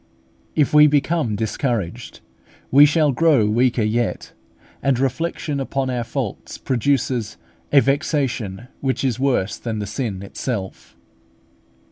[0.55, 2.21] If we become discouraged,
[2.71, 4.33] we shall grow weaker yet;
[4.81, 7.37] and reflection upon our faults produces
[7.71, 10.97] a vexation which is worse than the sin itself.